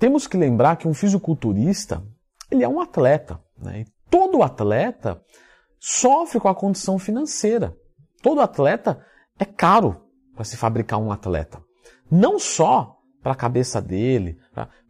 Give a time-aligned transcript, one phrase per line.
[0.00, 2.02] temos que lembrar que um fisiculturista,
[2.50, 3.38] ele é um atleta.
[3.56, 3.82] Né?
[3.82, 5.22] E todo atleta
[5.78, 7.76] sofre com a condição financeira.
[8.22, 9.04] Todo atleta
[9.38, 10.00] é caro
[10.34, 11.62] para se fabricar um atleta.
[12.10, 14.38] Não só para a cabeça dele,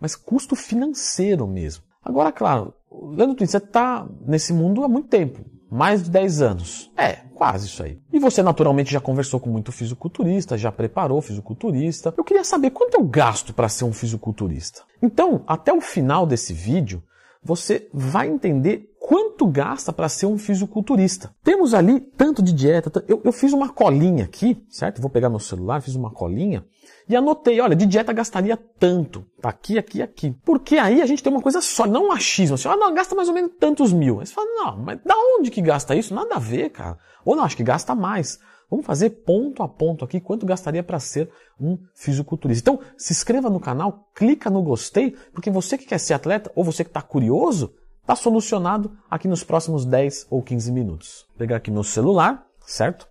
[0.00, 1.82] mas custo financeiro mesmo.
[2.02, 5.44] Agora, claro, Leandro Twin, você está nesse mundo há muito tempo.
[5.70, 6.90] Mais de 10 anos.
[6.96, 7.98] É, quase isso aí.
[8.12, 12.12] E você naturalmente já conversou com muito fisiculturista, já preparou fisiculturista.
[12.16, 14.82] Eu queria saber quanto eu gasto para ser um fisiculturista.
[15.00, 17.02] Então, até o final desse vídeo,
[17.42, 21.34] você vai entender quanto gasta para ser um fisiculturista.
[21.42, 23.02] Temos ali tanto de dieta.
[23.08, 25.00] Eu, eu, fiz uma colinha aqui, certo?
[25.00, 26.64] Vou pegar meu celular, fiz uma colinha
[27.08, 29.26] e anotei, olha, de dieta gastaria tanto.
[29.40, 30.36] Tá aqui, aqui, aqui.
[30.44, 32.54] Porque aí a gente tem uma coisa só, não um achismo.
[32.54, 34.20] Assim, ah, não, gasta mais ou menos tantos mil.
[34.20, 36.14] Aí você fala, não, mas da onde que gasta isso?
[36.14, 36.98] Nada a ver, cara.
[37.24, 38.38] Ou não, acho que gasta mais.
[38.70, 41.28] Vamos fazer ponto a ponto aqui quanto gastaria para ser
[41.60, 42.70] um fisiculturista.
[42.70, 46.62] Então, se inscreva no canal, clica no gostei, porque você que quer ser atleta ou
[46.62, 51.24] você que está curioso, está solucionado aqui nos próximos 10 ou 15 minutos.
[51.30, 53.08] Vou pegar aqui meu celular, certo?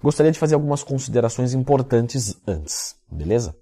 [0.00, 3.56] Gostaria de fazer algumas considerações importantes antes, beleza?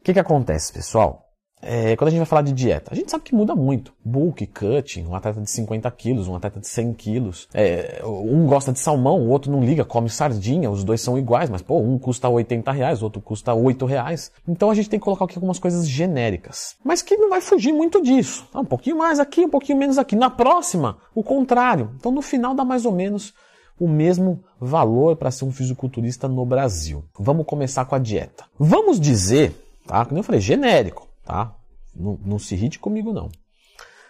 [0.00, 1.25] O que, que acontece, pessoal?
[1.68, 3.92] É, quando a gente vai falar de dieta, a gente sabe que muda muito.
[4.04, 7.48] Bulk, cutting, um atleta de 50 quilos, um atleta de 100 quilos.
[7.52, 11.50] É, um gosta de salmão, o outro não liga, come sardinha, os dois são iguais,
[11.50, 14.30] mas pô, um custa 80 reais, outro custa 8 reais.
[14.46, 16.76] Então a gente tem que colocar aqui algumas coisas genéricas.
[16.84, 18.46] Mas que não vai fugir muito disso.
[18.54, 20.14] Ah, um pouquinho mais aqui, um pouquinho menos aqui.
[20.14, 21.90] Na próxima, o contrário.
[21.96, 23.34] Então no final dá mais ou menos
[23.78, 27.04] o mesmo valor para ser um fisiculturista no Brasil.
[27.18, 28.44] Vamos começar com a dieta.
[28.58, 29.52] Vamos dizer,
[29.86, 30.04] tá?
[30.04, 31.54] Como eu falei, genérico, tá?
[31.94, 33.28] Não, não se irrite comigo não.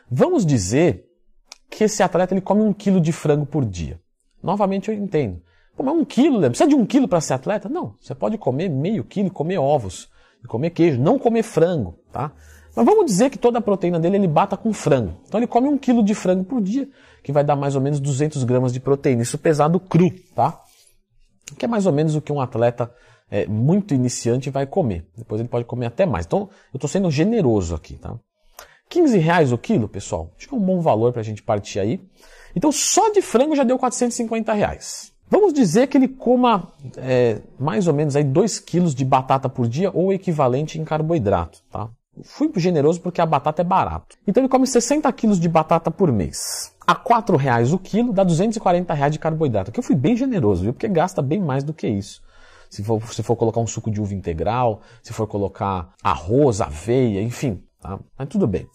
[0.08, 1.04] Vamos dizer
[1.68, 4.00] que esse atleta ele come um quilo de frango por dia.
[4.40, 5.42] Novamente eu entendo.
[5.76, 6.48] Pô, mas um quilo, né?
[6.48, 7.68] precisa de um quilo para ser atleta?
[7.68, 10.08] Não, você pode comer meio quilo, comer ovos,
[10.46, 12.32] comer queijo, não comer frango, tá?
[12.74, 15.14] Mas vamos dizer que toda a proteína dele ele bata com frango.
[15.26, 16.88] Então ele come um quilo de frango por dia,
[17.22, 19.22] que vai dar mais ou menos 200 gramas de proteína.
[19.22, 20.62] Isso pesado cru, tá?
[21.58, 22.92] Que é mais ou menos o que um atleta
[23.30, 25.06] é, muito iniciante vai comer.
[25.16, 26.26] Depois ele pode comer até mais.
[26.26, 28.14] Então eu estou sendo generoso aqui, tá?
[28.88, 30.30] 15 reais o quilo, pessoal.
[30.36, 32.00] Acho que é um bom valor para a gente partir aí.
[32.54, 35.12] Então só de frango já deu 450 reais.
[35.28, 39.66] Vamos dizer que ele coma é, mais ou menos aí 2 quilos de batata por
[39.66, 41.90] dia ou equivalente em carboidrato, tá?
[42.22, 44.16] Fui generoso porque a batata é barato.
[44.26, 46.72] Então ele come 60 quilos de batata por mês.
[46.86, 49.70] A 4 reais o quilo dá 240 reais de carboidrato.
[49.70, 50.72] Aqui eu fui bem generoso, viu?
[50.72, 52.22] Porque gasta bem mais do que isso.
[52.70, 57.22] Se for, se for colocar um suco de uva integral, se for colocar arroz, aveia,
[57.22, 57.98] enfim, tá?
[58.18, 58.68] Mas tudo bem.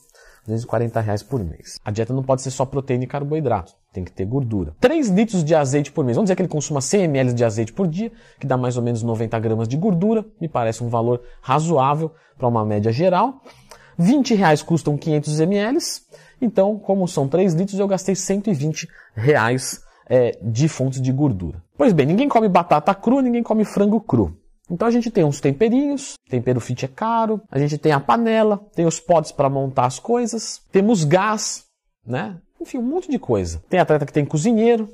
[0.45, 1.79] 240 reais por mês.
[1.85, 4.75] A dieta não pode ser só proteína e carboidrato, tem que ter gordura.
[4.79, 6.15] 3 litros de azeite por mês.
[6.15, 8.83] Vamos dizer que ele consuma 100 ml de azeite por dia, que dá mais ou
[8.83, 10.25] menos 90 gramas de gordura.
[10.39, 13.41] Me parece um valor razoável para uma média geral.
[13.97, 15.77] 20 reais custam 500 ml.
[16.41, 21.63] Então, como são 3 litros, eu gastei 120 reais é, de fontes de gordura.
[21.77, 24.35] Pois bem, ninguém come batata crua, ninguém come frango cru.
[24.69, 28.59] Então a gente tem uns temperinhos, tempero fit é caro, a gente tem a panela,
[28.75, 31.63] tem os potes para montar as coisas, temos gás,
[32.05, 32.37] né?
[32.59, 33.63] Enfim, um monte de coisa.
[33.69, 34.89] Tem atleta que tem cozinheiro.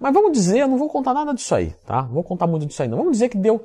[0.00, 2.02] Mas vamos dizer, eu não vou contar nada disso aí, tá?
[2.02, 2.96] Não vou contar muito disso aí não.
[2.96, 3.62] Vamos dizer que deu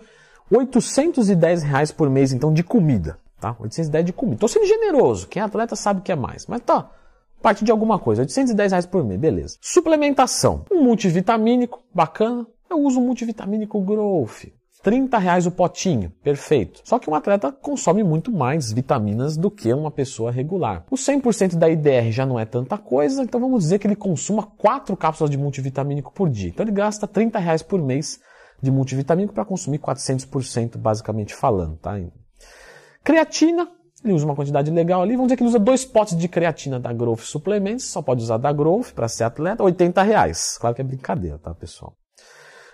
[0.52, 3.56] 810 reais por mês, então, de comida, tá?
[3.58, 4.38] 810 de comida.
[4.38, 6.46] Tô sendo generoso, quem é atleta sabe que é mais.
[6.46, 6.90] Mas tá,
[7.44, 9.58] parte de alguma coisa, 810 reais por mês, beleza.
[9.62, 12.48] Suplementação, um multivitamínico, bacana.
[12.70, 14.46] Eu uso um multivitamínico Growth.
[14.82, 16.82] 30 reais o potinho, perfeito.
[16.84, 20.86] Só que um atleta consome muito mais vitaminas do que uma pessoa regular.
[20.90, 24.44] O 100% da IDR já não é tanta coisa, então vamos dizer que ele consuma
[24.44, 26.50] 4 cápsulas de multivitamínico por dia.
[26.50, 28.20] Então ele gasta 30 reais por mês
[28.62, 32.00] de multivitamínico para consumir 400% basicamente falando, tá?
[33.04, 33.70] Creatina,
[34.04, 36.80] ele usa uma quantidade legal ali, vamos dizer que ele usa dois potes de creatina
[36.80, 40.58] da Growth Suplementos, só pode usar da Growth para ser atleta, 80 reais.
[40.60, 41.94] Claro que é brincadeira, tá, pessoal?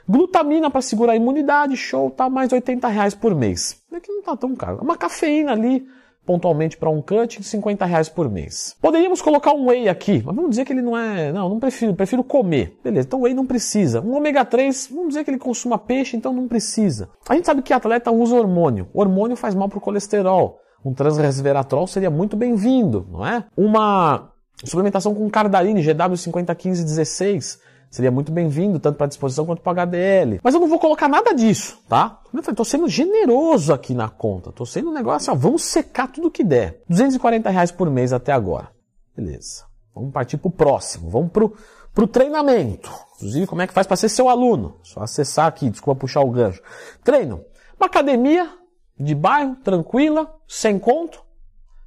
[0.07, 3.79] Glutamina para segurar a imunidade, show, tá mais 80 reais por mês.
[3.93, 4.79] É que não tá tão caro.
[4.81, 5.85] Uma cafeína ali,
[6.25, 8.75] pontualmente para um cut, 50 reais por mês.
[8.81, 11.31] Poderíamos colocar um whey aqui, mas vamos dizer que ele não é.
[11.31, 12.79] Não, não prefiro, prefiro comer.
[12.83, 14.01] Beleza, então whey não precisa.
[14.01, 17.09] Um ômega 3, vamos dizer que ele consuma peixe, então não precisa.
[17.27, 18.89] A gente sabe que atleta usa hormônio.
[18.91, 20.59] O hormônio faz mal para o colesterol.
[20.83, 23.45] Um transresveratrol seria muito bem-vindo, não é?
[23.55, 24.31] Uma
[24.63, 27.59] suplementação com cardarine, GW501516
[27.89, 30.39] Seria muito bem-vindo, tanto para disposição quanto para HDL.
[30.43, 32.21] Mas eu não vou colocar nada disso, tá?
[32.31, 34.51] Eu falei, tô sendo generoso aqui na conta.
[34.51, 36.83] Tô sendo um negócio, ó, vamos secar tudo que der.
[36.87, 38.69] 240 reais por mês até agora.
[39.15, 39.65] Beleza.
[39.95, 41.09] Vamos partir pro próximo.
[41.09, 41.55] Vamos pro,
[41.91, 42.91] pro treinamento.
[43.15, 44.77] Inclusive, como é que faz para ser seu aluno?
[44.83, 46.61] Só acessar aqui, desculpa puxar o gancho.
[47.03, 47.43] Treino.
[47.75, 48.53] Uma academia
[48.99, 51.23] de bairro, tranquila, sem conto.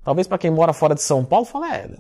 [0.05, 1.91] Talvez para quem mora fora de São Paulo, fala, é,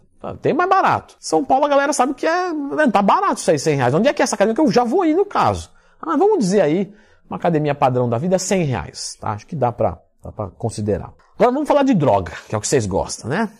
[0.41, 1.17] tem mais barato.
[1.19, 3.94] São Paulo a galera sabe que é, né, tá barato isso aí, 100 reais.
[3.94, 5.70] Onde é que é essa academia que eu já vou ir no caso?
[6.00, 6.93] Ah, vamos dizer aí,
[7.29, 9.17] uma academia padrão da vida, 100 reais.
[9.20, 9.31] Tá?
[9.31, 11.12] Acho que dá pra, dá pra considerar.
[11.35, 13.50] Agora vamos falar de droga, que é o que vocês gostam, né?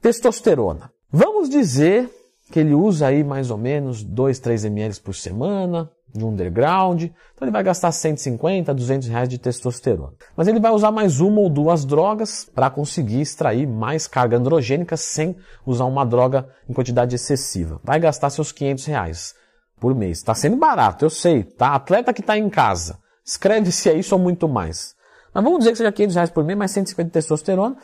[0.00, 0.90] Testosterona.
[1.10, 2.10] Vamos dizer
[2.50, 7.46] que ele usa aí mais ou menos 2, 3 ml por semana, de underground, então
[7.46, 10.12] ele vai gastar 150, 200 reais de testosterona.
[10.36, 14.96] Mas ele vai usar mais uma ou duas drogas para conseguir extrair mais carga androgênica
[14.96, 17.80] sem usar uma droga em quantidade excessiva.
[17.82, 19.34] Vai gastar seus 500 reais
[19.80, 20.18] por mês.
[20.18, 21.74] Está sendo barato, eu sei, tá?
[21.74, 24.94] Atleta que está em casa, escreve-se aí só muito mais.
[25.34, 27.76] Mas vamos dizer que seja 500 reais por mês, mais 150 de testosterona,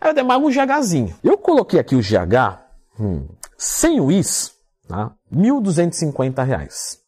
[0.00, 1.14] aí tem mais um GHzinho.
[1.22, 2.58] Eu coloquei aqui o GH,
[2.98, 4.52] hum, sem o IS,
[4.88, 5.12] tá?
[5.32, 7.05] 1.250 reais.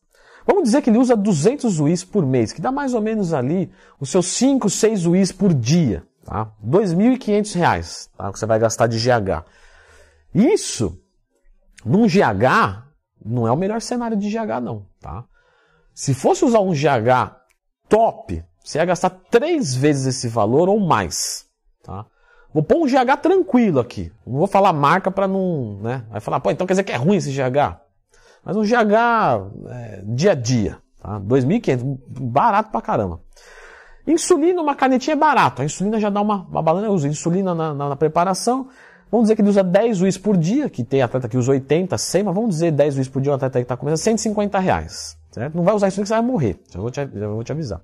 [0.49, 3.71] Vamos dizer que ele usa 200 UIs por mês, que dá mais ou menos ali
[4.01, 6.03] os seus 5, 6 UIs por dia.
[6.25, 6.51] Tá?
[6.67, 8.33] 2.500 reais tá?
[8.33, 9.45] que você vai gastar de GH.
[10.35, 10.99] Isso,
[11.85, 12.83] num GH,
[13.23, 14.87] não é o melhor cenário de GH não.
[14.99, 15.27] Tá?
[15.95, 17.37] Se fosse usar um GH
[17.87, 21.45] top, você ia gastar três vezes esse valor ou mais.
[21.83, 22.07] Tá?
[22.55, 24.11] Vou pôr um GH tranquilo aqui.
[24.27, 25.79] Não vou falar marca para não...
[25.83, 26.07] Né?
[26.11, 27.88] Vai falar, pô, então quer dizer que é ruim esse GH?
[28.45, 31.21] Mas um GH é, dia a dia, tá?
[31.21, 33.21] 2.500, barato pra caramba.
[34.07, 35.61] Insulina, uma canetinha é barato.
[35.61, 38.69] A insulina já dá uma, uma balana, usa insulina na, na, na, preparação.
[39.11, 41.97] Vamos dizer que ele usa 10 UIs por dia, que tem atleta que usa 80,
[41.97, 45.17] 100, mas vamos dizer 10 UIs por dia, um atleta que está começando, 150 reais.
[45.31, 45.55] Certo?
[45.55, 46.59] Não vai usar insulina que você vai morrer.
[46.71, 47.83] Já vou, te, já vou te avisar.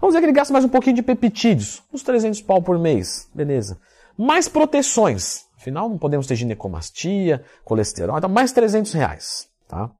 [0.00, 3.28] Vamos dizer que ele gasta mais um pouquinho de peptídeos, uns 300 pau por mês.
[3.34, 3.78] Beleza.
[4.16, 5.46] Mais proteções.
[5.56, 9.48] Afinal, não podemos ter ginecomastia, colesterol, então mais 300 reais.
[9.68, 9.90] Tá?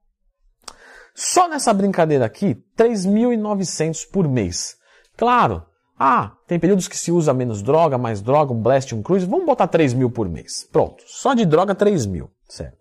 [1.15, 4.75] Só nessa brincadeira aqui, 3.900 por mês.
[5.15, 5.63] Claro,
[5.97, 9.45] ah, tem períodos que se usa menos droga, mais droga, um blast, um cruise, vamos
[9.45, 10.67] botar 3 mil por mês.
[10.71, 12.77] Pronto, só de droga 3 mil, certo?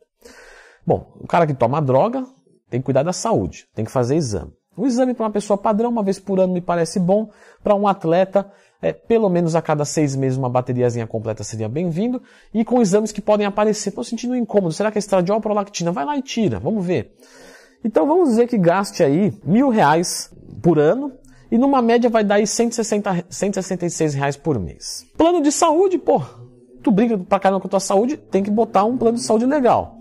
[0.87, 2.25] Bom, o cara que toma droga
[2.70, 4.52] tem que cuidar da saúde, tem que fazer exame.
[4.79, 7.31] O exame para uma pessoa padrão, uma vez por ano, me parece bom.
[7.63, 12.23] Para um atleta, é, pelo menos a cada seis meses uma bateriazinha completa seria bem-vindo.
[12.55, 13.89] E com exames que podem aparecer.
[13.89, 14.73] Estou sentindo incômodo.
[14.73, 15.91] Será que é estradiol ou prolactina?
[15.91, 16.59] Vai lá e tira.
[16.59, 17.15] Vamos ver.
[17.85, 20.33] Então vamos dizer que gaste aí mil reais
[20.63, 21.13] por ano.
[21.51, 25.07] E numa média vai dar aí 160, 166 reais por mês.
[25.17, 26.23] Plano de saúde, pô.
[26.83, 29.47] Tu briga pra caramba com a tua saúde, tem que botar um plano de saúde
[29.47, 29.99] legal.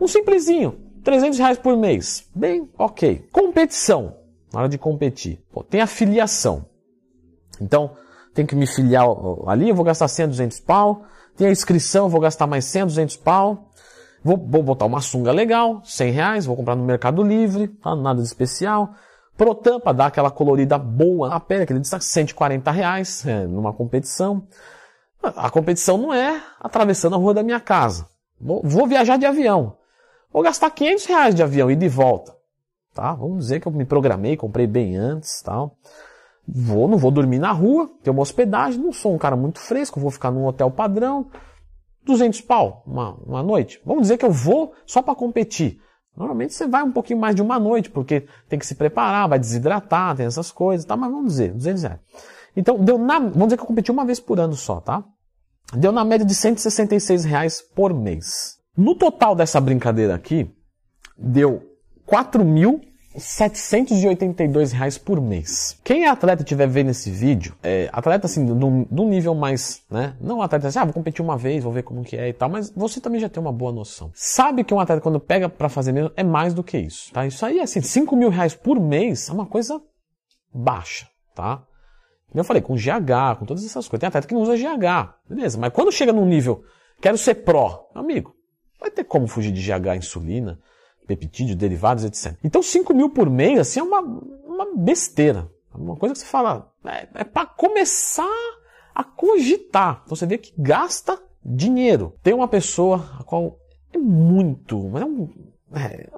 [0.00, 0.76] Um simplesinho,
[1.08, 2.28] 300 reais por mês.
[2.34, 3.26] Bem, ok.
[3.32, 4.14] Competição.
[4.52, 5.42] Na hora de competir.
[5.50, 6.66] Pô, tem afiliação.
[7.58, 7.92] Então,
[8.34, 9.06] tem que me filiar
[9.46, 11.04] ali, eu vou gastar 100, 200 pau.
[11.34, 13.70] Tem a inscrição, eu vou gastar mais 100, 200 pau.
[14.22, 17.96] Vou, vou botar uma sunga legal, 100 reais, vou comprar no Mercado Livre, tá?
[17.96, 18.90] nada de especial.
[19.34, 24.46] Protan, para dar aquela colorida boa na pele, aquele destaque, 140 reais é, numa competição.
[25.22, 28.06] A competição não é atravessando a rua da minha casa.
[28.38, 29.78] Vou, vou viajar de avião.
[30.32, 32.36] Vou gastar 500 reais de avião, e volta.
[32.94, 33.12] Tá?
[33.12, 35.76] Vamos dizer que eu me programei, comprei bem antes, tal.
[36.46, 40.00] Vou, não vou dormir na rua, ter uma hospedagem, não sou um cara muito fresco,
[40.00, 41.30] vou ficar num hotel padrão,
[42.04, 43.80] 200 pau uma, uma noite.
[43.84, 45.78] Vamos dizer que eu vou só para competir.
[46.16, 49.38] Normalmente você vai um pouquinho mais de uma noite, porque tem que se preparar, vai
[49.38, 50.96] desidratar, tem essas coisas, tá?
[50.96, 52.00] Mas vamos dizer, 200 reais.
[52.56, 55.04] Então, deu na, vamos dizer que eu competi uma vez por ano só, tá?
[55.74, 58.58] Deu na média de 166 reais por mês.
[58.78, 60.48] No total dessa brincadeira aqui,
[61.18, 61.60] deu
[62.06, 62.80] 4 mil
[63.16, 65.76] 782 reais por mês.
[65.82, 70.14] Quem é atleta estiver vendo esse vídeo, é, atleta assim, do nível mais, né?
[70.20, 72.48] Não atleta assim, ah, vou competir uma vez, vou ver como que é e tal,
[72.48, 74.12] mas você também já tem uma boa noção.
[74.14, 77.26] Sabe que um atleta quando pega para fazer mesmo é mais do que isso, tá?
[77.26, 79.82] Isso aí, assim, 5 mil reais por mês é uma coisa
[80.54, 81.64] baixa, tá?
[82.32, 83.98] Eu falei, com GH, com todas essas coisas.
[83.98, 86.62] Tem atleta que não usa GH, beleza, mas quando chega num nível,
[87.00, 88.37] quero ser pró, amigo,
[88.80, 90.58] vai ter como fugir de GH insulina,
[91.06, 92.36] peptídeos, derivados, etc.
[92.44, 95.50] Então 5 mil por mês, assim, é uma, uma besteira.
[95.74, 98.26] Uma coisa que você fala, é, é para começar
[98.94, 100.02] a cogitar.
[100.04, 102.14] Então você vê que gasta dinheiro.
[102.22, 103.58] Tem uma pessoa a qual
[103.92, 105.28] é muito, mas é um,
[105.72, 106.08] é,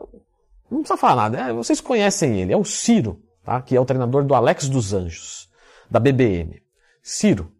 [0.71, 3.61] não precisa falar nada, é, vocês conhecem ele, é o Ciro, tá?
[3.61, 5.49] que é o treinador do Alex dos Anjos,
[5.91, 6.63] da BBM.
[7.03, 7.53] Ciro,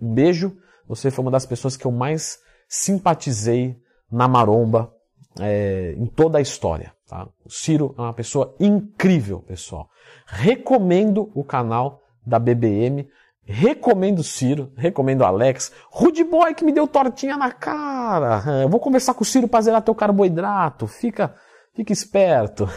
[0.00, 0.56] um beijo,
[0.88, 3.76] você foi uma das pessoas que eu mais simpatizei
[4.10, 4.92] na maromba
[5.38, 6.92] é, em toda a história.
[7.06, 7.28] Tá?
[7.44, 9.88] O Ciro é uma pessoa incrível, pessoal.
[10.26, 13.08] Recomendo o canal da BBM,
[13.42, 15.72] recomendo o Ciro, recomendo o Alex.
[15.90, 18.42] Rude Boy que me deu tortinha na cara.
[18.62, 20.86] Eu vou conversar com o Ciro para zerar teu carboidrato.
[20.86, 21.34] Fica,
[21.74, 22.68] fica esperto.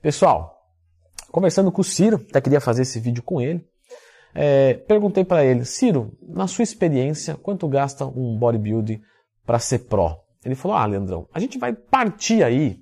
[0.00, 0.56] Pessoal,
[1.30, 3.66] conversando com o Ciro, até queria fazer esse vídeo com ele.
[4.34, 9.00] É, perguntei para ele, Ciro, na sua experiência, quanto gasta um bodybuilding
[9.46, 10.25] para ser pró?
[10.46, 12.80] Ele falou, ah, Leandrão, a gente vai partir aí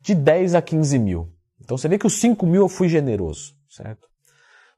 [0.00, 1.30] de 10 a 15 mil.
[1.60, 4.08] Então você vê que os 5 mil eu fui generoso, certo?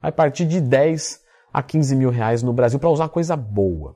[0.03, 1.21] Vai partir de 10
[1.53, 3.95] a 15 mil reais no Brasil para usar coisa boa.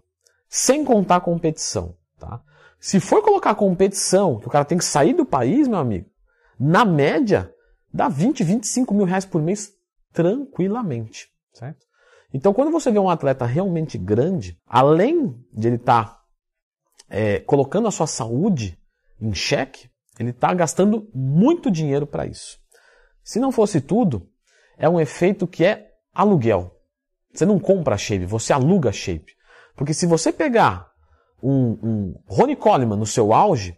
[0.48, 2.40] Sem contar competição, tá?
[2.78, 6.08] Se for colocar competição, que o cara tem que sair do país, meu amigo,
[6.56, 7.52] na média,
[7.92, 9.72] dá 20, 25 mil reais por mês
[10.12, 11.84] tranquilamente, certo?
[12.32, 16.23] Então, quando você vê um atleta realmente grande, além de ele estar tá,
[17.08, 18.78] é, colocando a sua saúde
[19.20, 22.58] em xeque, ele está gastando muito dinheiro para isso.
[23.22, 24.28] Se não fosse tudo,
[24.78, 26.74] é um efeito que é aluguel.
[27.32, 29.32] Você não compra shape, você aluga shape.
[29.76, 30.88] Porque se você pegar
[31.42, 33.76] um, um Ronnie Coleman no seu auge,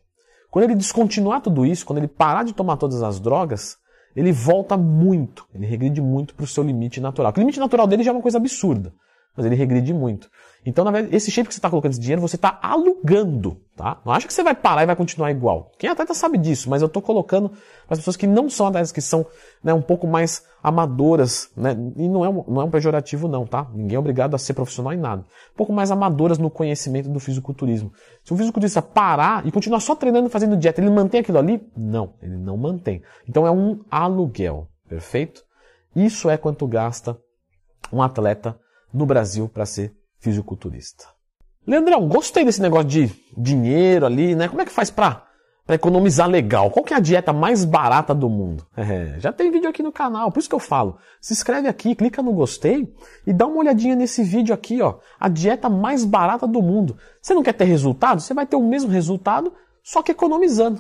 [0.51, 3.79] quando ele descontinuar tudo isso, quando ele parar de tomar todas as drogas,
[4.15, 7.33] ele volta muito, ele regride muito para o seu limite natural.
[7.35, 8.93] O limite natural dele já é uma coisa absurda,
[9.37, 10.31] mas ele regride muito.
[10.67, 14.01] Então, na verdade, esse shape que você está colocando esse dinheiro, você está alugando, tá?
[14.05, 15.71] Não acha que você vai parar e vai continuar igual.
[15.79, 17.59] Quem é atleta sabe disso, mas eu estou colocando para
[17.91, 19.25] as pessoas que não são atletas, que são
[19.63, 21.77] né, um pouco mais amadoras, né?
[21.97, 23.71] E não é, um, não é um pejorativo não, tá?
[23.73, 25.23] Ninguém é obrigado a ser profissional em nada.
[25.23, 27.93] Um pouco mais amadoras no conhecimento do fisiculturismo.
[28.25, 31.65] Se o fisiculturista parar e continuar só treinando, fazendo dieta, ele mantém aquilo ali?
[31.77, 33.03] Não, ele não mantém.
[33.29, 35.45] Então é um aluguel, perfeito?
[35.95, 37.17] Isso é quanto gasta
[37.93, 38.59] um atleta
[38.93, 41.07] no Brasil para ser fisiculturista.
[41.67, 44.49] Leandrão, gostei desse negócio de dinheiro ali, né?
[44.49, 45.25] Como é que faz pra,
[45.67, 46.71] pra economizar legal?
[46.71, 48.65] Qual que é a dieta mais barata do mundo?
[48.77, 50.99] É, já tem vídeo aqui no canal, por isso que eu falo.
[51.21, 52.95] Se inscreve aqui, clica no gostei
[53.27, 54.99] e dá uma olhadinha nesse vídeo aqui, ó.
[55.19, 56.97] A dieta mais barata do mundo.
[57.21, 58.21] Você não quer ter resultado?
[58.21, 60.75] Você vai ter o mesmo resultado, só que economizando.